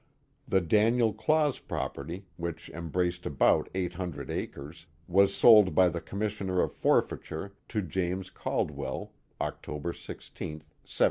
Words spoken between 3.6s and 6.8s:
eight hundred acres, was sold by the commissioner of